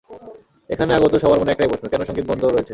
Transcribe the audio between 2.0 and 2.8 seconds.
সংগীত বন্ধ রয়েছে?